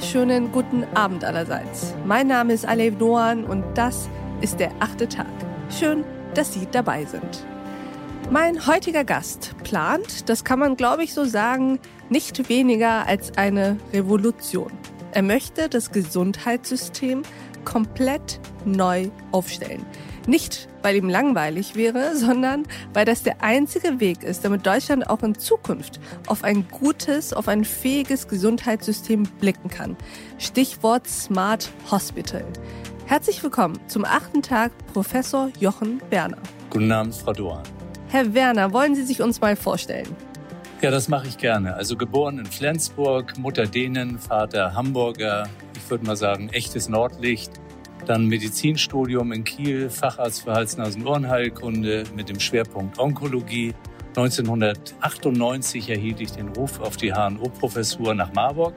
[0.00, 1.94] wunderschönen guten Abend allerseits.
[2.06, 4.08] Mein Name ist Alev Doan und das
[4.40, 5.26] ist der achte Tag.
[5.68, 7.44] Schön, dass Sie dabei sind.
[8.30, 11.78] Mein heutiger Gast plant, das kann man glaube ich so sagen,
[12.08, 14.72] nicht weniger als eine Revolution.
[15.12, 17.20] Er möchte das Gesundheitssystem
[17.66, 19.84] komplett neu aufstellen.
[20.26, 25.22] Nicht, weil ihm langweilig wäre, sondern weil das der einzige Weg ist, damit Deutschland auch
[25.22, 29.96] in Zukunft auf ein gutes, auf ein fähiges Gesundheitssystem blicken kann.
[30.38, 32.44] Stichwort Smart Hospital.
[33.06, 36.38] Herzlich willkommen zum achten Tag Professor Jochen Werner.
[36.70, 37.62] Guten Abend, Frau Doan.
[38.08, 40.08] Herr Werner, wollen Sie sich uns mal vorstellen?
[40.80, 41.74] Ja, das mache ich gerne.
[41.74, 45.46] Also geboren in Flensburg, Mutter Dänen, Vater Hamburger.
[45.76, 47.59] Ich würde mal sagen, echtes Nordlicht.
[48.10, 53.72] Dann Medizinstudium in Kiel, Facharzt für Hals-Nasen-Ohrenheilkunde mit dem Schwerpunkt Onkologie.
[54.16, 58.74] 1998 erhielt ich den Ruf auf die HNO-Professur nach Marburg.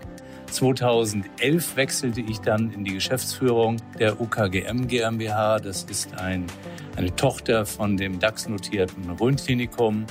[0.52, 5.58] 2011 wechselte ich dann in die Geschäftsführung der UKGM GmbH.
[5.58, 6.46] Das ist ein,
[6.96, 10.06] eine Tochter von dem DAX-notierten Rhön-Klinikum.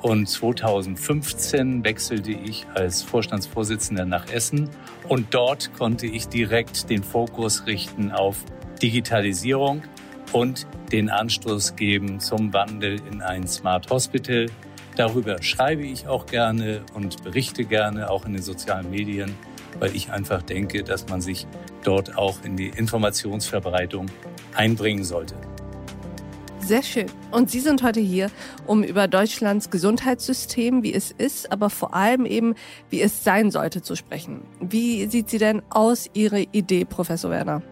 [0.00, 4.70] Und 2015 wechselte ich als Vorstandsvorsitzender nach Essen
[5.08, 8.38] und dort konnte ich direkt den Fokus richten auf
[8.82, 9.82] Digitalisierung
[10.32, 14.46] und den Anstoß geben zum Wandel in ein Smart Hospital.
[14.96, 19.34] Darüber schreibe ich auch gerne und berichte gerne, auch in den sozialen Medien,
[19.78, 21.46] weil ich einfach denke, dass man sich
[21.82, 24.06] dort auch in die Informationsverbreitung
[24.54, 25.34] einbringen sollte.
[26.60, 27.06] Sehr schön.
[27.32, 28.30] Und Sie sind heute hier,
[28.66, 32.54] um über Deutschlands Gesundheitssystem, wie es ist, aber vor allem eben,
[32.88, 34.42] wie es sein sollte, zu sprechen.
[34.60, 37.62] Wie sieht sie denn aus, Ihre Idee, Professor Werner?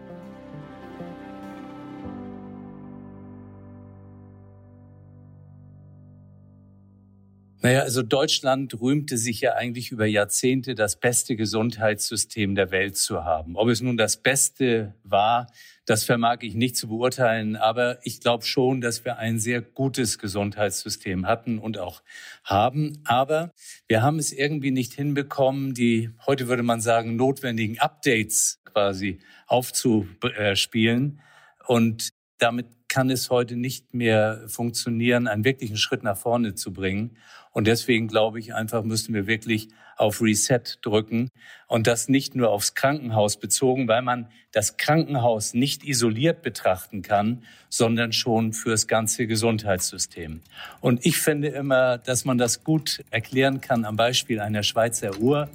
[7.63, 13.23] Naja, also Deutschland rühmte sich ja eigentlich über Jahrzehnte, das beste Gesundheitssystem der Welt zu
[13.23, 13.55] haben.
[13.55, 15.45] Ob es nun das Beste war,
[15.85, 20.17] das vermag ich nicht zu beurteilen, aber ich glaube schon, dass wir ein sehr gutes
[20.17, 22.01] Gesundheitssystem hatten und auch
[22.43, 23.03] haben.
[23.05, 23.51] Aber
[23.87, 31.21] wir haben es irgendwie nicht hinbekommen, die, heute würde man sagen, notwendigen Updates quasi aufzuspielen.
[31.67, 32.09] Und
[32.41, 37.15] damit kann es heute nicht mehr funktionieren, einen wirklichen Schritt nach vorne zu bringen.
[37.53, 41.29] Und deswegen glaube ich einfach, müssen wir wirklich auf Reset drücken
[41.67, 47.43] und das nicht nur aufs Krankenhaus bezogen, weil man das Krankenhaus nicht isoliert betrachten kann,
[47.69, 50.41] sondern schon fürs ganze Gesundheitssystem.
[50.81, 55.49] Und ich finde immer, dass man das gut erklären kann am Beispiel einer Schweizer Uhr.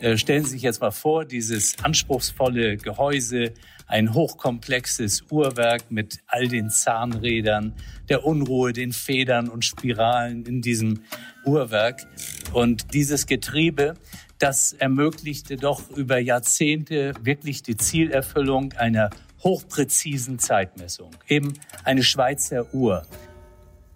[0.00, 3.52] Äh, stellen Sie sich jetzt mal vor, dieses anspruchsvolle Gehäuse,
[3.86, 7.74] ein hochkomplexes Uhrwerk mit all den Zahnrädern,
[8.08, 11.00] der Unruhe, den Federn und Spiralen in diesem
[11.44, 12.06] Uhrwerk.
[12.54, 13.94] Und dieses Getriebe,
[14.38, 19.10] das ermöglichte doch über Jahrzehnte wirklich die Zielerfüllung einer
[19.42, 21.10] hochpräzisen Zeitmessung.
[21.28, 21.52] Eben
[21.84, 23.02] eine Schweizer Uhr.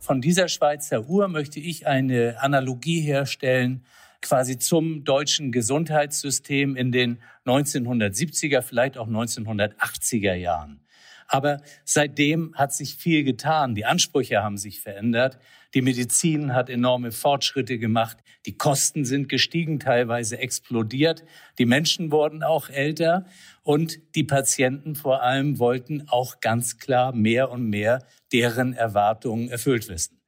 [0.01, 3.87] Von dieser Schweizer Uhr möchte ich eine Analogie herstellen
[4.25, 10.81] quasi zum deutschen Gesundheitssystem in den 1970er, vielleicht auch 1980er Jahren.
[11.29, 13.75] Aber seitdem hat sich viel getan.
[13.75, 15.39] Die Ansprüche haben sich verändert.
[15.75, 18.19] Die Medizin hat enorme Fortschritte gemacht.
[18.47, 21.25] Die Kosten sind gestiegen, teilweise explodiert.
[21.59, 23.27] Die Menschen wurden auch älter
[23.63, 29.89] und die Patienten vor allem wollten auch ganz klar mehr und mehr deren Erwartungen erfüllt
[29.89, 30.21] wissen.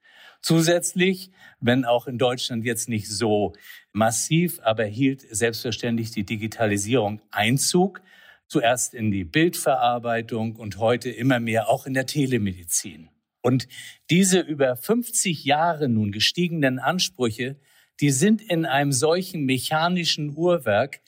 [0.47, 1.31] Zusätzlich,
[1.61, 3.55] wenn auch in Deutschland jetzt nicht so
[3.97, 8.03] massiv, aber hielt selbstverständlich die Digitalisierung Einzug.
[8.47, 13.09] Zuerst in die Bildverarbeitung und heute immer mehr auch in der Telemedizin.
[13.41, 13.67] Und
[14.11, 17.57] diese über 50 Jahre nun gestiegenen Ansprüche,
[18.01, 21.01] die sind in einem solchen mechanischen Uhrwerk,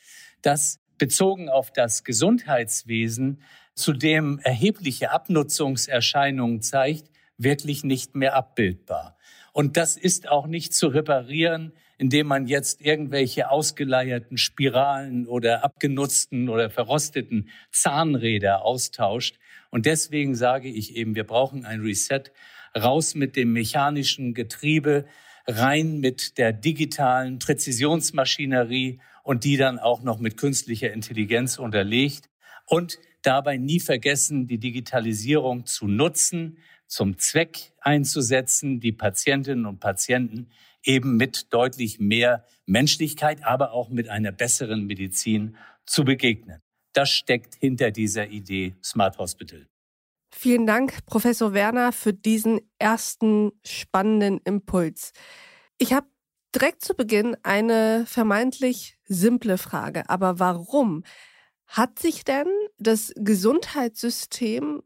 [0.42, 3.42] das bezogen auf das Gesundheitswesen
[3.74, 9.16] zudem erhebliche Abnutzungserscheinungen zeigt, wirklich nicht mehr abbildbar.
[9.52, 16.48] Und das ist auch nicht zu reparieren, indem man jetzt irgendwelche ausgeleierten Spiralen oder abgenutzten
[16.48, 19.38] oder verrosteten Zahnräder austauscht.
[19.70, 22.22] Und deswegen sage ich eben, wir brauchen ein Reset,
[22.76, 25.06] raus mit dem mechanischen Getriebe,
[25.46, 32.30] rein mit der digitalen Präzisionsmaschinerie und die dann auch noch mit künstlicher Intelligenz unterlegt
[32.66, 40.48] und dabei nie vergessen, die Digitalisierung zu nutzen, zum Zweck einzusetzen, die Patientinnen und Patienten
[40.88, 45.56] eben mit deutlich mehr Menschlichkeit, aber auch mit einer besseren Medizin
[45.86, 46.60] zu begegnen.
[46.94, 49.66] Das steckt hinter dieser Idee Smart Hospital.
[50.34, 55.12] Vielen Dank, Professor Werner, für diesen ersten spannenden Impuls.
[55.78, 56.06] Ich habe
[56.54, 60.08] direkt zu Beginn eine vermeintlich simple Frage.
[60.08, 61.04] Aber warum?
[61.66, 62.48] Hat sich denn
[62.78, 64.82] das Gesundheitssystem,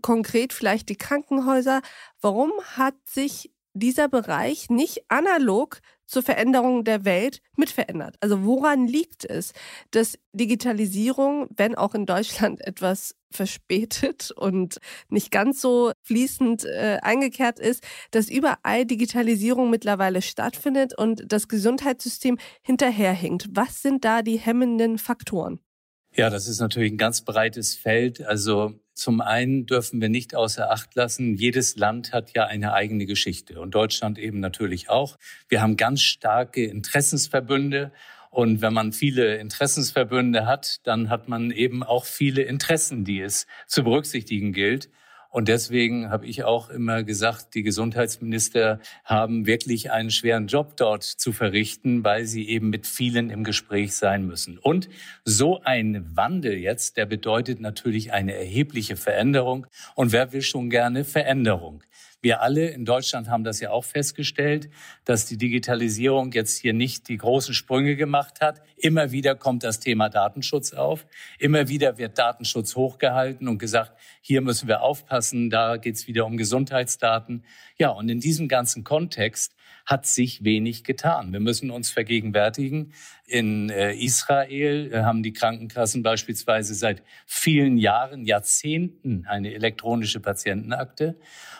[0.00, 1.82] konkret vielleicht die Krankenhäuser,
[2.20, 8.16] warum hat sich dieser Bereich nicht analog zur Veränderung der Welt mit verändert?
[8.20, 9.52] Also woran liegt es,
[9.90, 14.78] dass Digitalisierung, wenn auch in Deutschland etwas verspätet und
[15.08, 22.38] nicht ganz so fließend äh, eingekehrt ist, dass überall Digitalisierung mittlerweile stattfindet und das Gesundheitssystem
[22.62, 23.48] hinterherhinkt?
[23.52, 25.60] Was sind da die hemmenden Faktoren?
[26.12, 28.22] Ja, das ist natürlich ein ganz breites Feld.
[28.22, 33.06] Also zum einen dürfen wir nicht außer Acht lassen, jedes Land hat ja eine eigene
[33.06, 35.18] Geschichte und Deutschland eben natürlich auch.
[35.48, 37.92] Wir haben ganz starke Interessensverbünde
[38.28, 43.46] und wenn man viele Interessensverbünde hat, dann hat man eben auch viele Interessen, die es
[43.66, 44.90] zu berücksichtigen gilt.
[45.30, 51.04] Und deswegen habe ich auch immer gesagt, die Gesundheitsminister haben wirklich einen schweren Job dort
[51.04, 54.58] zu verrichten, weil sie eben mit vielen im Gespräch sein müssen.
[54.58, 54.88] Und
[55.24, 59.68] so ein Wandel jetzt, der bedeutet natürlich eine erhebliche Veränderung.
[59.94, 61.84] Und wer will schon gerne Veränderung?
[62.22, 64.68] Wir alle in Deutschland haben das ja auch festgestellt,
[65.06, 68.60] dass die Digitalisierung jetzt hier nicht die großen Sprünge gemacht hat.
[68.76, 71.06] Immer wieder kommt das Thema Datenschutz auf.
[71.38, 76.26] Immer wieder wird Datenschutz hochgehalten und gesagt, hier müssen wir aufpassen, da geht es wieder
[76.26, 77.42] um Gesundheitsdaten.
[77.78, 79.54] Ja, und in diesem ganzen Kontext
[79.86, 81.32] hat sich wenig getan.
[81.32, 82.92] Wir müssen uns vergegenwärtigen,
[83.30, 91.16] in äh, Israel äh, haben die Krankenkassen beispielsweise seit vielen Jahren, Jahrzehnten eine elektronische Patientenakte.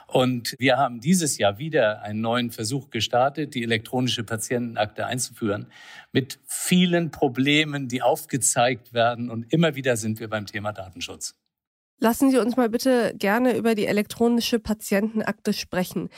[0.08, 5.66] Und wir haben dieses Jahr wieder einen neuen Versuch gestartet, die elektronische Patientenakte einzuführen,
[6.10, 9.30] mit vielen Problemen, die aufgezeigt werden.
[9.30, 11.36] Und immer wieder sind wir beim Thema Datenschutz.
[12.00, 16.08] Lassen Sie uns mal bitte gerne über die elektronische Patientenakte sprechen.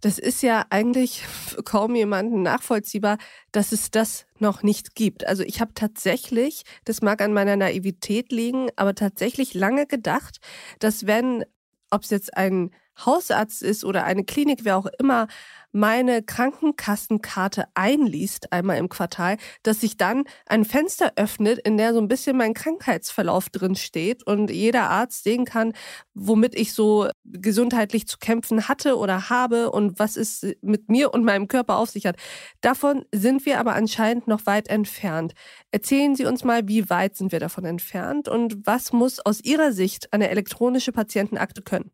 [0.00, 1.24] Das ist ja eigentlich
[1.64, 3.18] kaum jemanden nachvollziehbar,
[3.52, 5.26] dass es das noch nicht gibt.
[5.26, 10.38] Also ich habe tatsächlich, das mag an meiner Naivität liegen, aber tatsächlich lange gedacht,
[10.78, 11.44] dass wenn,
[11.90, 12.70] ob es jetzt ein
[13.04, 15.28] Hausarzt ist oder eine Klinik, wer auch immer,
[15.72, 22.00] meine Krankenkassenkarte einliest, einmal im Quartal, dass sich dann ein Fenster öffnet, in der so
[22.00, 25.74] ein bisschen mein Krankheitsverlauf drin steht und jeder Arzt sehen kann,
[26.14, 31.24] womit ich so gesundheitlich zu kämpfen hatte oder habe und was es mit mir und
[31.24, 32.16] meinem Körper auf sich hat.
[32.60, 35.34] Davon sind wir aber anscheinend noch weit entfernt.
[35.70, 39.72] Erzählen Sie uns mal, wie weit sind wir davon entfernt und was muss aus Ihrer
[39.72, 41.90] Sicht eine elektronische Patientenakte können?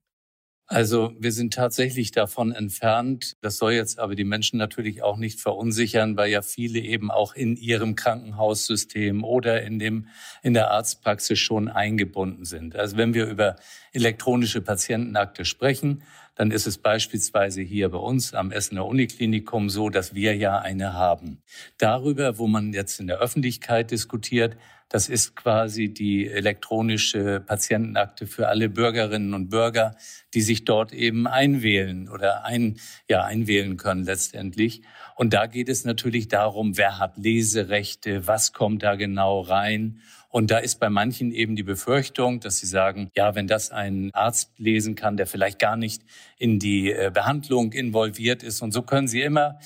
[0.75, 3.37] Also wir sind tatsächlich davon entfernt.
[3.41, 7.37] Das soll jetzt aber die Menschen natürlich auch nicht verunsichern, weil ja viele eben auch
[7.37, 10.09] in ihrem Krankenhaussystem oder in dem
[10.43, 12.75] in der Arztpraxis schon eingebunden sind.
[12.75, 13.55] Also wenn wir über
[13.93, 16.03] elektronische Patientenakte sprechen,
[16.35, 20.95] dann ist es beispielsweise hier bei uns am Essener Uniklinikum so, dass wir ja eine
[20.95, 21.41] haben.
[21.79, 24.57] Darüber, wo man jetzt in der Öffentlichkeit diskutiert,
[24.89, 29.97] das ist quasi die elektronische Patientenakte für alle Bürgerinnen und Bürger,
[30.35, 32.79] die sich dort eben einwählen oder ein,
[33.09, 34.83] ja, einwählen können letztendlich.
[35.17, 40.01] Und da geht es natürlich darum, wer hat Leserechte, was kommt da genau rein.
[40.29, 44.11] Und da ist bei manchen eben die Befürchtung, dass sie sagen, ja, wenn das ein
[44.13, 46.03] Arzt lesen kann, der vielleicht gar nicht
[46.39, 48.61] in die äh, Behandlung involviert ist.
[48.61, 49.59] Und so können sie immer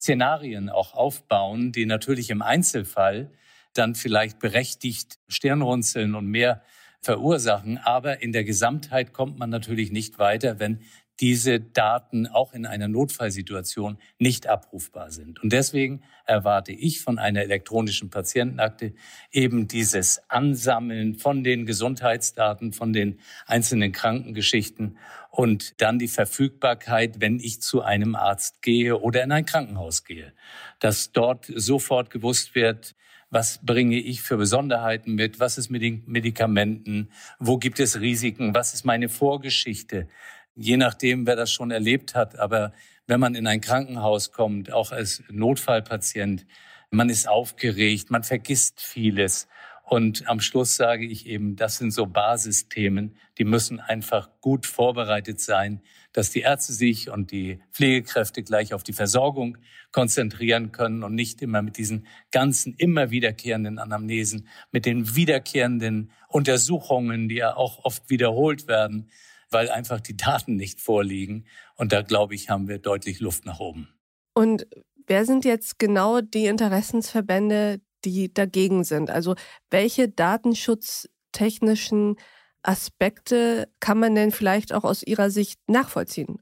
[0.00, 3.30] Szenarien auch aufbauen, die natürlich im Einzelfall
[3.78, 6.62] dann vielleicht berechtigt Stirnrunzeln und mehr
[7.00, 7.78] verursachen.
[7.78, 10.80] Aber in der Gesamtheit kommt man natürlich nicht weiter, wenn
[11.20, 15.42] diese Daten auch in einer Notfallsituation nicht abrufbar sind.
[15.42, 18.92] Und deswegen erwarte ich von einer elektronischen Patientenakte
[19.32, 24.98] eben dieses Ansammeln von den Gesundheitsdaten, von den einzelnen Krankengeschichten
[25.30, 30.32] und dann die Verfügbarkeit, wenn ich zu einem Arzt gehe oder in ein Krankenhaus gehe,
[30.80, 32.94] dass dort sofort gewusst wird,
[33.30, 38.54] was bringe ich für Besonderheiten mit, was ist mit den Medikamenten, wo gibt es Risiken,
[38.54, 40.08] was ist meine Vorgeschichte,
[40.54, 42.38] je nachdem, wer das schon erlebt hat.
[42.38, 42.72] Aber
[43.06, 46.46] wenn man in ein Krankenhaus kommt, auch als Notfallpatient,
[46.90, 49.48] man ist aufgeregt, man vergisst vieles.
[49.88, 55.40] Und am Schluss sage ich eben, das sind so Basisthemen, die müssen einfach gut vorbereitet
[55.40, 55.80] sein,
[56.12, 59.58] dass die Ärzte sich und die Pflegekräfte gleich auf die Versorgung
[59.92, 67.28] konzentrieren können und nicht immer mit diesen ganzen immer wiederkehrenden Anamnesen, mit den wiederkehrenden Untersuchungen,
[67.28, 69.08] die ja auch oft wiederholt werden,
[69.50, 71.46] weil einfach die Daten nicht vorliegen.
[71.76, 73.88] Und da, glaube ich, haben wir deutlich Luft nach oben.
[74.34, 74.66] Und
[75.06, 79.10] wer sind jetzt genau die Interessensverbände, die dagegen sind?
[79.10, 79.34] Also
[79.70, 82.16] welche datenschutztechnischen
[82.62, 86.40] Aspekte kann man denn vielleicht auch aus Ihrer Sicht nachvollziehen?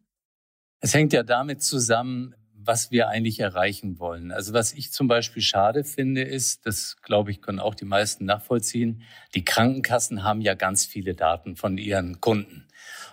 [0.80, 2.34] Es hängt ja damit zusammen,
[2.66, 4.32] was wir eigentlich erreichen wollen.
[4.32, 8.24] Also was ich zum Beispiel schade finde, ist, das glaube ich, können auch die meisten
[8.24, 9.02] nachvollziehen,
[9.34, 12.66] die Krankenkassen haben ja ganz viele Daten von ihren Kunden.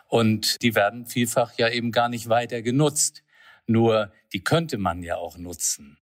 [0.07, 3.23] Und die werden vielfach ja eben gar nicht weiter genutzt.
[3.67, 5.97] Nur die könnte man ja auch nutzen.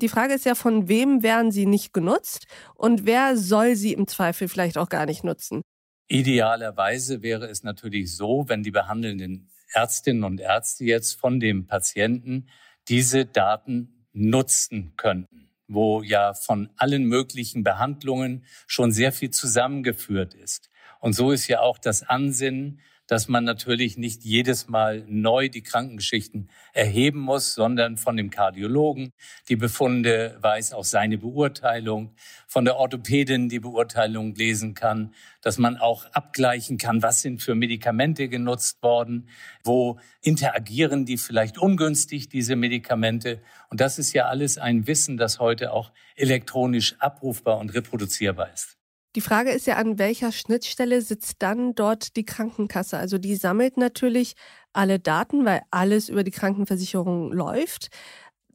[0.00, 4.06] Die Frage ist ja, von wem werden sie nicht genutzt und wer soll sie im
[4.08, 5.62] Zweifel vielleicht auch gar nicht nutzen?
[6.08, 12.48] Idealerweise wäre es natürlich so, wenn die behandelnden Ärztinnen und Ärzte jetzt von dem Patienten
[12.88, 20.70] diese Daten nutzen könnten, wo ja von allen möglichen Behandlungen schon sehr viel zusammengeführt ist.
[21.00, 25.62] Und so ist ja auch das Ansinnen dass man natürlich nicht jedes Mal neu die
[25.62, 29.12] Krankengeschichten erheben muss, sondern von dem Kardiologen
[29.48, 32.14] die Befunde weiß, auch seine Beurteilung,
[32.46, 37.54] von der Orthopädin die Beurteilung lesen kann, dass man auch abgleichen kann, was sind für
[37.54, 39.28] Medikamente genutzt worden,
[39.62, 43.40] wo interagieren die vielleicht ungünstig, diese Medikamente.
[43.68, 48.78] Und das ist ja alles ein Wissen, das heute auch elektronisch abrufbar und reproduzierbar ist.
[49.16, 52.98] Die Frage ist ja, an welcher Schnittstelle sitzt dann dort die Krankenkasse?
[52.98, 54.34] Also die sammelt natürlich
[54.72, 57.88] alle Daten, weil alles über die Krankenversicherung läuft.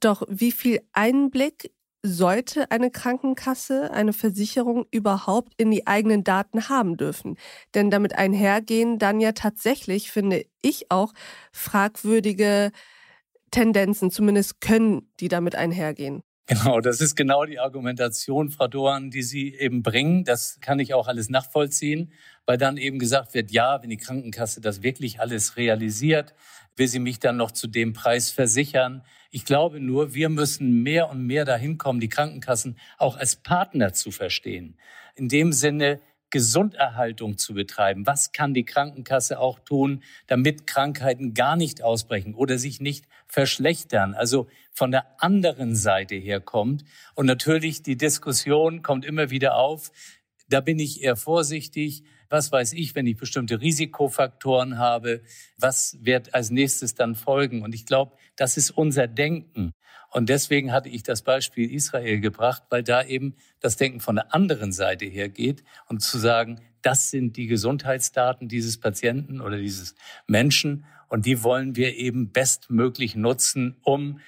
[0.02, 1.72] Doch wie viel Einblick
[2.04, 7.38] sollte eine Krankenkasse, eine Versicherung überhaupt in die eigenen Daten haben dürfen?
[7.74, 11.14] Denn damit einhergehen dann ja tatsächlich, finde ich auch,
[11.54, 12.72] fragwürdige
[13.52, 16.24] Tendenzen, zumindest können die damit einhergehen.
[16.50, 20.24] Genau, das ist genau die Argumentation, Frau Dohan, die Sie eben bringen.
[20.24, 22.12] Das kann ich auch alles nachvollziehen,
[22.48, 26.34] weil dann eben gesagt wird, ja, wenn die Krankenkasse das wirklich alles realisiert,
[26.76, 29.04] will sie mich dann noch zu dem Preis versichern.
[29.30, 33.94] Ich glaube nur, wir müssen mehr und mehr dahin kommen, die Krankenkassen auch als Partner
[33.94, 34.76] zu verstehen.
[35.14, 38.06] In dem Sinne, Gesunderhaltung zu betreiben.
[38.06, 44.14] Was kann die Krankenkasse auch tun, damit Krankheiten gar nicht ausbrechen oder sich nicht verschlechtern?
[44.14, 46.86] Also von der anderen Seite her kommt.
[47.16, 49.92] Und natürlich die Diskussion kommt immer wieder auf.
[50.48, 52.04] Da bin ich eher vorsichtig.
[52.30, 55.22] Was weiß ich, wenn ich bestimmte Risikofaktoren habe?
[55.58, 57.64] Was wird als nächstes dann folgen?
[57.64, 59.74] Und ich glaube, das ist unser Denken.
[60.12, 64.34] Und deswegen hatte ich das Beispiel Israel gebracht, weil da eben das Denken von der
[64.34, 69.96] anderen Seite her geht und zu sagen, das sind die Gesundheitsdaten dieses Patienten oder dieses
[70.28, 74.20] Menschen und die wollen wir eben bestmöglich nutzen, um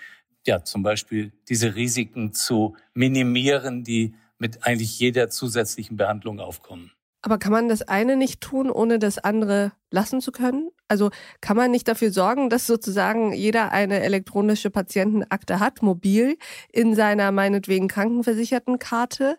[0.46, 6.92] ja zum Beispiel diese Risiken zu minimieren, die mit eigentlich jeder zusätzlichen Behandlung aufkommen.
[7.22, 10.70] Aber kann man das eine nicht tun, ohne das andere lassen zu können?
[10.88, 16.38] Also kann man nicht dafür sorgen, dass sozusagen jeder eine elektronische Patientenakte hat, mobil,
[16.72, 19.38] in seiner meinetwegen krankenversicherten Karte,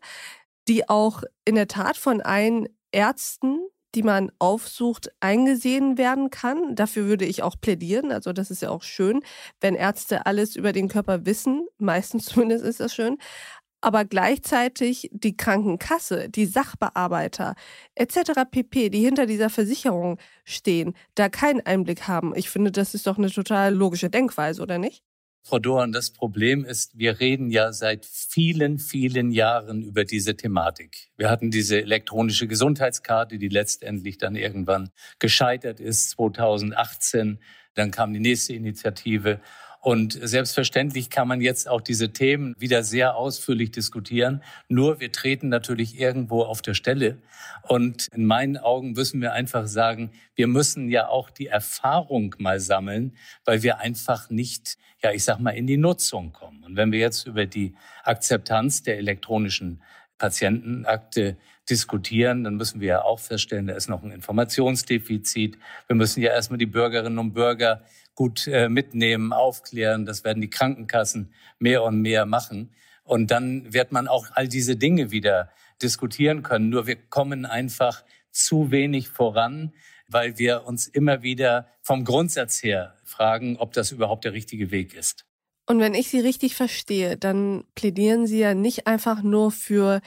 [0.68, 3.58] die auch in der Tat von allen Ärzten,
[3.94, 6.76] die man aufsucht, eingesehen werden kann.
[6.76, 8.12] Dafür würde ich auch plädieren.
[8.12, 9.22] Also das ist ja auch schön,
[9.60, 11.66] wenn Ärzte alles über den Körper wissen.
[11.78, 13.18] Meistens zumindest ist das schön
[13.82, 17.54] aber gleichzeitig die Krankenkasse, die Sachbearbeiter
[17.94, 18.42] etc.
[18.50, 22.34] pp, die hinter dieser Versicherung stehen, da keinen Einblick haben.
[22.34, 25.02] Ich finde, das ist doch eine total logische Denkweise, oder nicht?
[25.44, 31.10] Frau Dohan, das Problem ist, wir reden ja seit vielen, vielen Jahren über diese Thematik.
[31.16, 37.40] Wir hatten diese elektronische Gesundheitskarte, die letztendlich dann irgendwann gescheitert ist, 2018.
[37.74, 39.40] Dann kam die nächste Initiative.
[39.82, 44.40] Und selbstverständlich kann man jetzt auch diese Themen wieder sehr ausführlich diskutieren.
[44.68, 47.18] Nur wir treten natürlich irgendwo auf der Stelle.
[47.62, 52.60] Und in meinen Augen müssen wir einfach sagen, wir müssen ja auch die Erfahrung mal
[52.60, 56.62] sammeln, weil wir einfach nicht, ja, ich sag mal, in die Nutzung kommen.
[56.62, 57.74] Und wenn wir jetzt über die
[58.04, 59.82] Akzeptanz der elektronischen
[60.16, 61.36] Patientenakte
[61.68, 65.58] diskutieren, dann müssen wir ja auch feststellen, da ist noch ein Informationsdefizit.
[65.88, 67.82] Wir müssen ja erstmal die Bürgerinnen und Bürger
[68.14, 70.06] gut äh, mitnehmen, aufklären.
[70.06, 72.74] Das werden die Krankenkassen mehr und mehr machen.
[73.04, 75.50] Und dann wird man auch all diese Dinge wieder
[75.82, 76.68] diskutieren können.
[76.68, 79.72] Nur wir kommen einfach zu wenig voran,
[80.08, 84.94] weil wir uns immer wieder vom Grundsatz her fragen, ob das überhaupt der richtige Weg
[84.94, 85.24] ist.
[85.66, 90.00] Und wenn ich Sie richtig verstehe, dann plädieren Sie ja nicht einfach nur für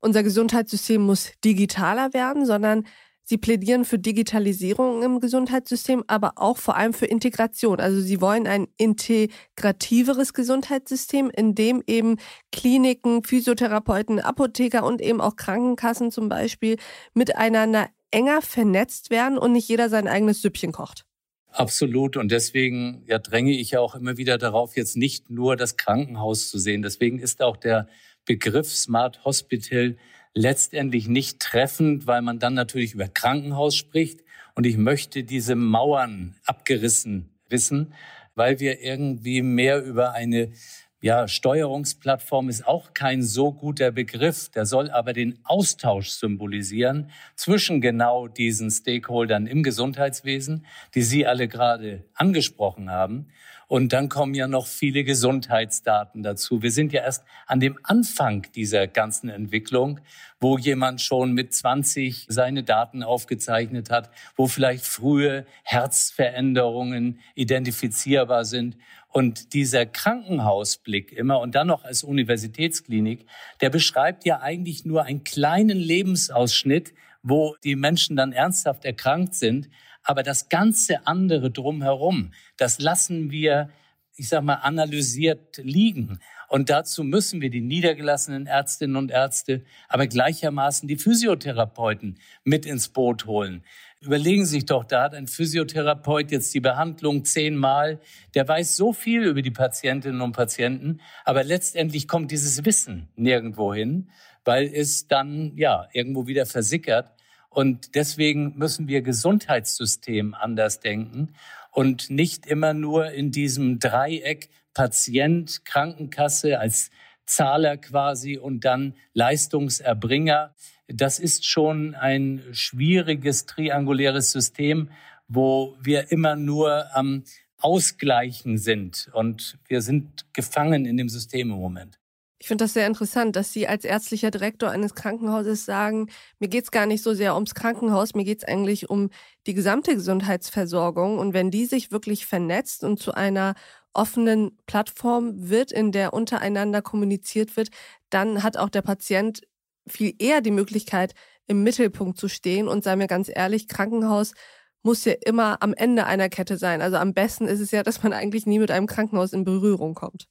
[0.00, 2.86] unser Gesundheitssystem muss digitaler werden, sondern
[3.30, 7.78] Sie plädieren für Digitalisierung im Gesundheitssystem, aber auch vor allem für Integration.
[7.78, 12.16] Also Sie wollen ein integrativeres Gesundheitssystem, in dem eben
[12.52, 16.78] Kliniken, Physiotherapeuten, Apotheker und eben auch Krankenkassen zum Beispiel
[17.12, 21.04] miteinander enger vernetzt werden und nicht jeder sein eigenes Süppchen kocht.
[21.50, 22.16] Absolut.
[22.16, 26.48] Und deswegen ja, dränge ich ja auch immer wieder darauf, jetzt nicht nur das Krankenhaus
[26.48, 26.80] zu sehen.
[26.80, 27.88] Deswegen ist auch der
[28.24, 29.98] Begriff Smart Hospital
[30.38, 34.20] letztendlich nicht treffend, weil man dann natürlich über Krankenhaus spricht.
[34.54, 37.92] Und ich möchte diese Mauern abgerissen wissen,
[38.34, 40.52] weil wir irgendwie mehr über eine
[41.00, 44.48] ja, Steuerungsplattform ist auch kein so guter Begriff.
[44.48, 51.46] Der soll aber den Austausch symbolisieren zwischen genau diesen Stakeholdern im Gesundheitswesen, die Sie alle
[51.46, 53.28] gerade angesprochen haben.
[53.68, 56.62] Und dann kommen ja noch viele Gesundheitsdaten dazu.
[56.62, 60.00] Wir sind ja erst an dem Anfang dieser ganzen Entwicklung,
[60.40, 68.78] wo jemand schon mit 20 seine Daten aufgezeichnet hat, wo vielleicht frühe Herzveränderungen identifizierbar sind.
[69.10, 73.26] Und dieser Krankenhausblick immer und dann noch als Universitätsklinik,
[73.60, 79.70] der beschreibt ja eigentlich nur einen kleinen Lebensausschnitt, wo die Menschen dann ernsthaft erkrankt sind.
[80.02, 83.70] Aber das ganze andere drumherum, das lassen wir,
[84.16, 86.20] ich sag mal, analysiert liegen.
[86.48, 92.88] Und dazu müssen wir die niedergelassenen Ärztinnen und Ärzte, aber gleichermaßen die Physiotherapeuten mit ins
[92.88, 93.64] Boot holen.
[94.00, 98.00] Überlegen Sie sich doch, da hat ein Physiotherapeut jetzt die Behandlung zehnmal,
[98.34, 103.74] der weiß so viel über die Patientinnen und Patienten, aber letztendlich kommt dieses Wissen nirgendwo
[103.74, 104.08] hin,
[104.44, 107.12] weil es dann ja irgendwo wieder versickert.
[107.50, 111.34] Und deswegen müssen wir Gesundheitssystem anders denken
[111.72, 116.90] und nicht immer nur in diesem Dreieck Patient, Krankenkasse als
[117.26, 120.54] Zahler quasi und dann Leistungserbringer.
[120.88, 124.90] Das ist schon ein schwieriges trianguläres System,
[125.28, 127.24] wo wir immer nur am
[127.60, 131.98] Ausgleichen sind und wir sind gefangen in dem System im Moment.
[132.40, 136.64] Ich finde das sehr interessant, dass Sie als ärztlicher Direktor eines Krankenhauses sagen, mir geht
[136.64, 139.10] es gar nicht so sehr ums Krankenhaus, mir geht es eigentlich um
[139.48, 141.18] die gesamte Gesundheitsversorgung.
[141.18, 143.54] Und wenn die sich wirklich vernetzt und zu einer
[143.92, 147.70] offenen Plattform wird, in der untereinander kommuniziert wird,
[148.08, 149.42] dann hat auch der Patient
[149.88, 151.14] viel eher die Möglichkeit,
[151.46, 152.68] im Mittelpunkt zu stehen.
[152.68, 154.34] Und sei mir ganz ehrlich, Krankenhaus
[154.82, 156.82] muss ja immer am Ende einer Kette sein.
[156.82, 159.94] Also am besten ist es ja, dass man eigentlich nie mit einem Krankenhaus in Berührung
[159.94, 160.28] kommt.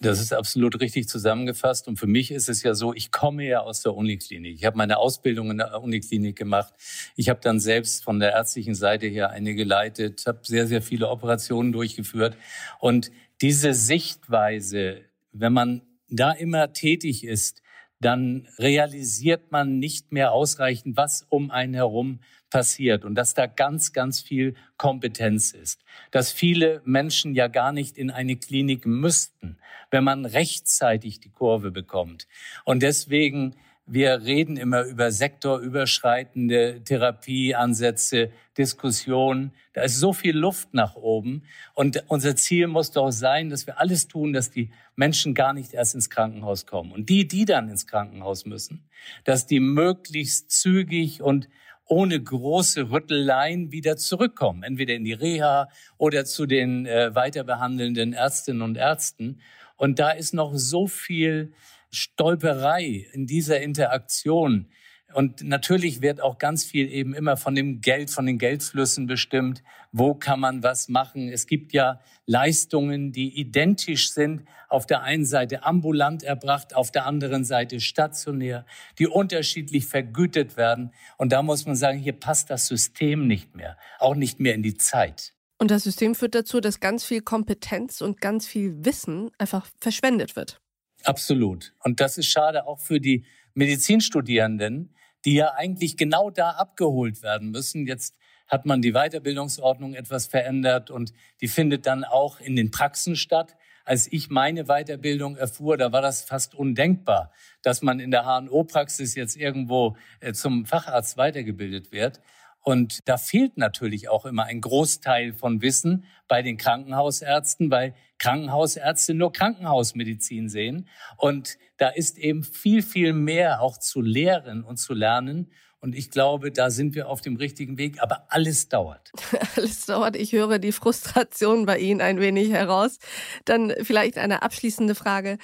[0.00, 1.88] Das ist absolut richtig zusammengefasst.
[1.88, 4.54] Und für mich ist es ja so, ich komme ja aus der Uniklinik.
[4.54, 6.72] Ich habe meine Ausbildung in der Uniklinik gemacht.
[7.16, 11.08] Ich habe dann selbst von der ärztlichen Seite her eine geleitet, habe sehr, sehr viele
[11.08, 12.36] Operationen durchgeführt.
[12.78, 15.00] Und diese Sichtweise,
[15.32, 17.60] wenn man da immer tätig ist,
[18.00, 23.92] dann realisiert man nicht mehr ausreichend, was um einen herum passiert und dass da ganz,
[23.92, 25.84] ganz viel Kompetenz ist.
[26.10, 29.58] Dass viele Menschen ja gar nicht in eine Klinik müssten,
[29.90, 32.26] wenn man rechtzeitig die Kurve bekommt.
[32.64, 33.56] Und deswegen
[33.90, 39.52] wir reden immer über sektorüberschreitende Therapieansätze, Diskussionen.
[39.72, 41.44] Da ist so viel Luft nach oben.
[41.74, 45.72] Und unser Ziel muss doch sein, dass wir alles tun, dass die Menschen gar nicht
[45.72, 46.92] erst ins Krankenhaus kommen.
[46.92, 48.84] Und die, die dann ins Krankenhaus müssen,
[49.24, 51.48] dass die möglichst zügig und
[51.86, 58.62] ohne große Rütteleien wieder zurückkommen, entweder in die Reha oder zu den äh, weiterbehandelnden Ärztinnen
[58.62, 59.40] und Ärzten.
[59.78, 61.54] Und da ist noch so viel
[61.90, 64.68] Stolperei in dieser Interaktion.
[65.14, 69.62] Und natürlich wird auch ganz viel eben immer von dem Geld, von den Geldflüssen bestimmt.
[69.90, 71.30] Wo kann man was machen?
[71.30, 74.44] Es gibt ja Leistungen, die identisch sind.
[74.68, 78.66] Auf der einen Seite ambulant erbracht, auf der anderen Seite stationär,
[78.98, 80.92] die unterschiedlich vergütet werden.
[81.16, 84.62] Und da muss man sagen, hier passt das System nicht mehr, auch nicht mehr in
[84.62, 85.32] die Zeit.
[85.58, 90.36] Und das System führt dazu, dass ganz viel Kompetenz und ganz viel Wissen einfach verschwendet
[90.36, 90.60] wird.
[91.04, 91.74] Absolut.
[91.80, 94.94] Und das ist schade auch für die Medizinstudierenden,
[95.24, 97.86] die ja eigentlich genau da abgeholt werden müssen.
[97.86, 98.16] Jetzt
[98.46, 103.56] hat man die Weiterbildungsordnung etwas verändert und die findet dann auch in den Praxen statt.
[103.84, 109.14] Als ich meine Weiterbildung erfuhr, da war das fast undenkbar, dass man in der HNO-Praxis
[109.14, 112.20] jetzt irgendwo äh, zum Facharzt weitergebildet wird.
[112.68, 119.14] Und da fehlt natürlich auch immer ein Großteil von Wissen bei den Krankenhausärzten, weil Krankenhausärzte
[119.14, 120.86] nur Krankenhausmedizin sehen.
[121.16, 125.50] Und da ist eben viel, viel mehr auch zu lehren und zu lernen.
[125.80, 128.02] Und ich glaube, da sind wir auf dem richtigen Weg.
[128.02, 129.12] Aber alles dauert.
[129.56, 130.14] alles dauert.
[130.14, 132.98] Ich höre die Frustration bei Ihnen ein wenig heraus.
[133.46, 135.38] Dann vielleicht eine abschließende Frage.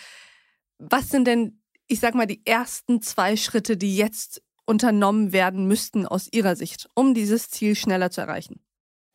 [0.76, 6.06] Was sind denn, ich sag mal, die ersten zwei Schritte, die jetzt unternommen werden müssten
[6.06, 8.60] aus Ihrer Sicht, um dieses Ziel schneller zu erreichen?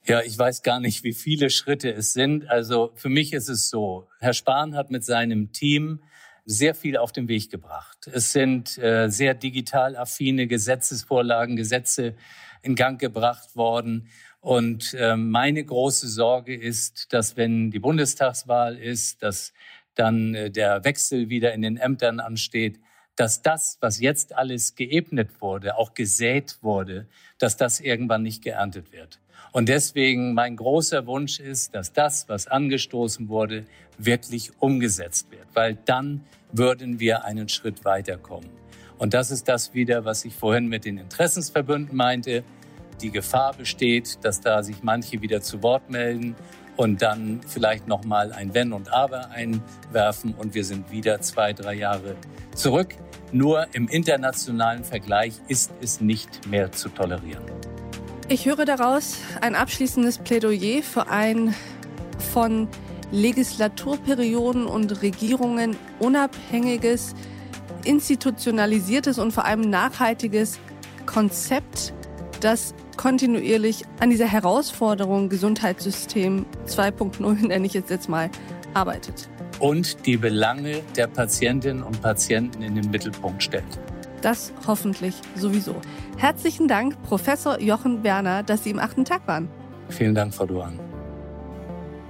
[0.05, 2.49] Ja, ich weiß gar nicht, wie viele Schritte es sind.
[2.49, 6.01] Also für mich ist es so, Herr Spahn hat mit seinem Team
[6.45, 8.09] sehr viel auf den Weg gebracht.
[8.11, 12.15] Es sind äh, sehr digital affine Gesetzesvorlagen, Gesetze
[12.63, 14.07] in Gang gebracht worden.
[14.39, 19.53] Und äh, meine große Sorge ist, dass wenn die Bundestagswahl ist, dass
[19.93, 22.79] dann äh, der Wechsel wieder in den Ämtern ansteht,
[23.19, 27.05] dass das, was jetzt alles geebnet wurde, auch gesät wurde,
[27.37, 29.19] dass das irgendwann nicht geerntet wird.
[29.51, 33.65] Und deswegen mein großer Wunsch ist, dass das, was angestoßen wurde,
[33.97, 38.49] wirklich umgesetzt wird, weil dann würden wir einen Schritt weiterkommen.
[38.97, 42.45] Und das ist das wieder, was ich vorhin mit den Interessensverbünden meinte.
[43.01, 46.37] Die Gefahr besteht, dass da sich manche wieder zu Wort melden
[46.77, 51.51] und dann vielleicht noch mal ein Wenn und Aber einwerfen und wir sind wieder zwei,
[51.51, 52.15] drei Jahre
[52.55, 52.95] zurück.
[53.31, 57.43] Nur im internationalen Vergleich ist es nicht mehr zu tolerieren.
[58.27, 61.53] Ich höre daraus ein abschließendes Plädoyer für ein
[62.31, 62.67] von
[63.11, 67.15] Legislaturperioden und Regierungen unabhängiges,
[67.83, 70.59] institutionalisiertes und vor allem nachhaltiges
[71.05, 71.93] Konzept,
[72.41, 78.29] das kontinuierlich an dieser Herausforderung Gesundheitssystem 2.0, nenne ich jetzt, jetzt mal,
[78.73, 79.29] arbeitet.
[79.59, 83.79] Und die Belange der Patientinnen und Patienten in den Mittelpunkt stellt.
[84.21, 85.75] Das hoffentlich sowieso.
[86.17, 89.49] Herzlichen Dank, Professor Jochen Werner, dass Sie im achten Tag waren.
[89.89, 90.79] Vielen Dank, Frau Duan.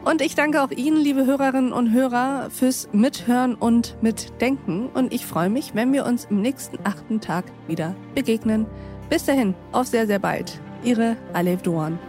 [0.06, 4.88] Und ich danke auch Ihnen, liebe Hörerinnen und Hörer, fürs Mithören und Mitdenken.
[4.88, 8.66] Und ich freue mich, wenn wir uns im nächsten achten Tag wieder begegnen.
[9.10, 10.62] Bis dahin, auf sehr, sehr bald.
[10.84, 12.00] Ihre Alev Doan.